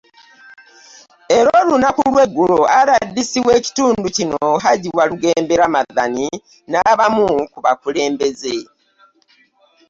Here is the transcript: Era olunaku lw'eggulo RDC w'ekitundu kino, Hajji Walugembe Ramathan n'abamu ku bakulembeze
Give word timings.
Era 1.37 1.51
olunaku 1.61 2.01
lw'eggulo 2.11 2.57
RDC 2.87 3.31
w'ekitundu 3.47 4.07
kino, 4.17 4.41
Hajji 4.63 4.89
Walugembe 4.97 5.53
Ramathan 5.63 6.15
n'abamu 6.71 7.25
ku 7.51 7.57
bakulembeze 7.65 8.57